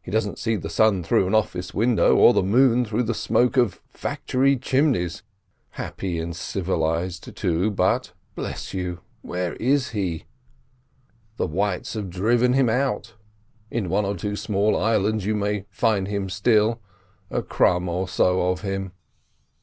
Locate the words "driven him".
12.08-12.70